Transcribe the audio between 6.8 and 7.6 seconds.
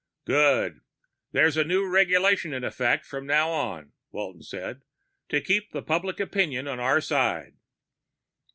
side."